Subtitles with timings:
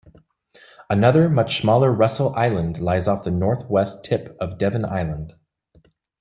[0.89, 5.35] Another, much smaller Russell Island lies off the northwest tip of Devon Island.